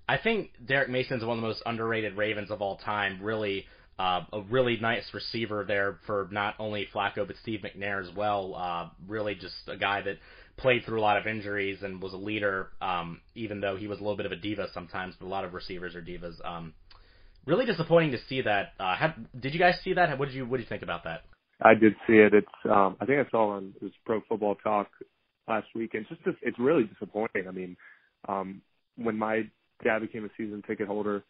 [0.09, 3.23] I think Derrick Mason's one of the most underrated Ravens of all time.
[3.23, 3.67] Really,
[3.99, 8.55] uh, a really nice receiver there for not only Flacco but Steve McNair as well.
[8.55, 10.19] Uh, really, just a guy that
[10.57, 13.99] played through a lot of injuries and was a leader, um, even though he was
[13.99, 16.35] a little bit of a diva sometimes, but a lot of receivers are divas.
[16.45, 16.73] Um,
[17.47, 18.73] really disappointing to see that.
[18.81, 20.19] Uh, had, did you guys see that?
[20.19, 21.25] What did you What did you think about that?
[21.63, 22.35] I did see it.
[22.35, 24.89] It's um, I think I saw on this Pro Football Talk
[25.49, 27.49] last week, and just it's really disappointing.
[27.49, 27.77] I mean,
[28.29, 28.61] um,
[28.97, 29.43] when my
[29.83, 31.25] dad became a season ticket holder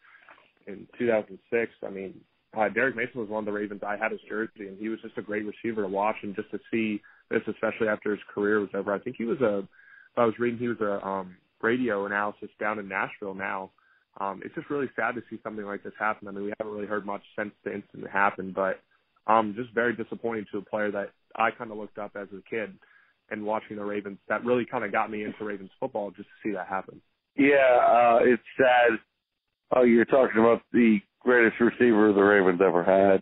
[0.67, 2.19] in 2006, I mean,
[2.57, 3.81] uh, Derrick Mason was one of the Ravens.
[3.85, 6.51] I had his jersey, and he was just a great receiver to watch, and just
[6.51, 8.93] to see this, especially after his career was over.
[8.93, 9.67] I think he was a,
[10.15, 13.71] I was reading he was a um, radio analysis down in Nashville now.
[14.19, 16.27] Um, it's just really sad to see something like this happen.
[16.27, 18.79] I mean, we haven't really heard much since the incident happened, but
[19.27, 22.41] um, just very disappointing to a player that I kind of looked up as a
[22.49, 22.73] kid
[23.29, 24.17] and watching the Ravens.
[24.27, 27.01] That really kind of got me into Ravens football just to see that happen.
[27.35, 28.97] Yeah, uh, it's sad.
[29.75, 33.21] Oh, you're talking about the greatest receiver the Ravens ever had.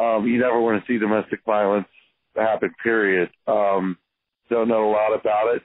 [0.00, 1.86] Um, you never want to see domestic violence
[2.36, 2.74] happen.
[2.82, 3.30] Period.
[3.46, 3.98] Um,
[4.50, 5.62] don't know a lot about it.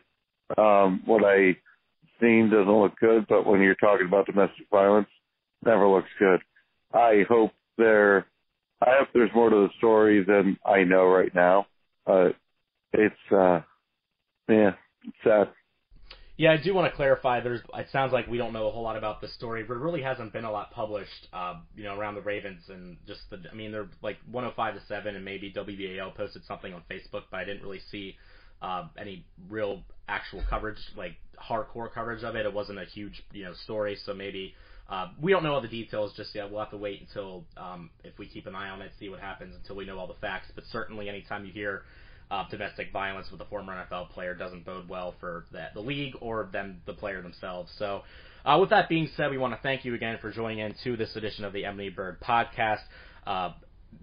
[0.58, 1.55] Um, what I
[2.19, 5.08] seen doesn't look good, but when you're talking about domestic violence,
[5.65, 6.41] never looks good.
[6.93, 8.25] I hope there.
[8.82, 11.67] I hope there's more to the story than I know right now.
[12.08, 12.29] Uh,
[12.93, 13.62] it's uh,
[14.47, 14.71] yeah,
[15.03, 15.49] it's sad.
[16.39, 17.41] Yeah, I do want to clarify.
[17.41, 17.60] There's.
[17.73, 19.65] It sounds like we don't know a whole lot about this story.
[19.67, 23.30] There really hasn't been a lot published, uh, you know, around the Ravens and just
[23.30, 23.41] the.
[23.52, 27.41] I mean, they're like 105 to seven, and maybe WBAL posted something on Facebook, but
[27.41, 28.15] I didn't really see
[28.62, 32.45] uh, any real actual coverage, like hardcore coverage of it.
[32.45, 34.56] It wasn't a huge, you know, story, so maybe.
[34.89, 36.49] Uh, we don't know all the details just yet.
[36.49, 39.19] We'll have to wait until um, if we keep an eye on it, see what
[39.19, 40.47] happens until we know all the facts.
[40.56, 41.84] But certainly, anytime you hear
[42.31, 46.13] uh, domestic violence with a former NFL player doesn't bode well for the, the league
[46.21, 47.71] or them, the player themselves.
[47.77, 48.03] So,
[48.45, 50.95] uh, with that being said, we want to thank you again for joining in to
[50.95, 52.81] this edition of the Ebony Bird podcast.
[53.27, 53.51] Uh,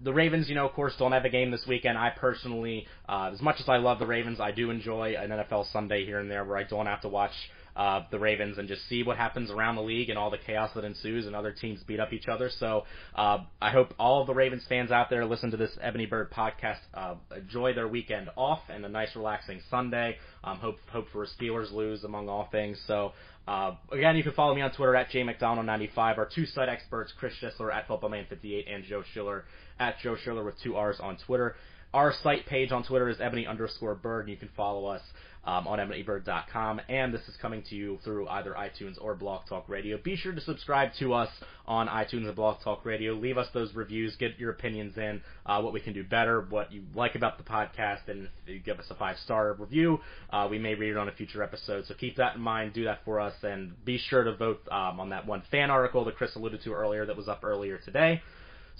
[0.03, 1.97] the Ravens, you know, of course, don't have a game this weekend.
[1.97, 5.71] I personally, uh, as much as I love the Ravens, I do enjoy an NFL
[5.71, 7.31] Sunday here and there where I don't have to watch
[7.77, 10.71] uh, the Ravens and just see what happens around the league and all the chaos
[10.73, 12.49] that ensues and other teams beat up each other.
[12.59, 12.85] So
[13.15, 16.31] uh, I hope all of the Ravens fans out there listen to this Ebony Bird
[16.31, 20.17] podcast, uh, enjoy their weekend off and a nice relaxing Sunday.
[20.43, 22.81] Um, hope hope for a Steelers lose among all things.
[22.87, 23.13] So
[23.47, 26.17] uh, again, you can follow me on Twitter at jmcdonald95.
[26.17, 29.45] Our two site experts, Chris Schisler at footballman58 and Joe Schiller
[29.79, 31.55] at Joe Schiller with two R's on Twitter.
[31.93, 35.01] Our site page on Twitter is ebony underscore bird, and you can follow us
[35.47, 36.81] um, on ebonybird.com.
[36.89, 39.97] And this is coming to you through either iTunes or Blog Talk Radio.
[39.97, 41.29] Be sure to subscribe to us
[41.65, 43.13] on iTunes and Blog Talk Radio.
[43.13, 44.15] Leave us those reviews.
[44.17, 47.43] Get your opinions in, uh, what we can do better, what you like about the
[47.43, 49.99] podcast, and if you give us a five star review,
[50.31, 51.85] uh, we may read it on a future episode.
[51.87, 52.73] So keep that in mind.
[52.73, 56.03] Do that for us, and be sure to vote um, on that one fan article
[56.05, 58.21] that Chris alluded to earlier that was up earlier today.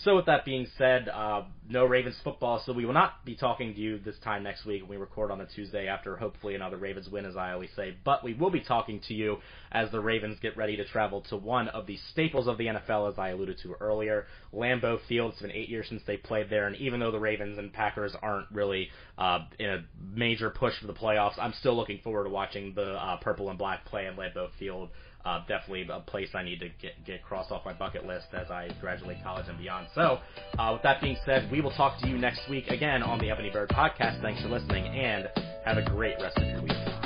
[0.03, 3.73] So with that being said, uh, no Ravens football, so we will not be talking
[3.73, 6.77] to you this time next week when we record on a Tuesday after hopefully another
[6.77, 7.97] Ravens win, as I always say.
[8.05, 9.37] But we will be talking to you
[9.71, 13.11] as the Ravens get ready to travel to one of the staples of the NFL,
[13.11, 15.31] as I alluded to earlier, Lambeau Field.
[15.31, 18.15] It's been eight years since they played there, and even though the Ravens and Packers
[18.21, 22.29] aren't really uh, in a major push for the playoffs, I'm still looking forward to
[22.29, 24.89] watching the uh, purple and black play in Lambeau Field
[25.25, 28.49] uh, definitely a place I need to get get crossed off my bucket list as
[28.49, 29.87] I graduate college and beyond.
[29.93, 30.19] So,
[30.57, 33.29] uh, with that being said, we will talk to you next week again on the
[33.29, 34.21] Ebony Bird podcast.
[34.21, 35.27] Thanks for listening, and
[35.65, 36.96] have a great rest of your week.